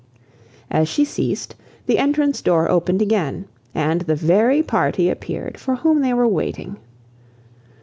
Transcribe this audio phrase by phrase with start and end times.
[0.71, 1.53] As she ceased,
[1.85, 6.77] the entrance door opened again, and the very party appeared for whom they were waiting.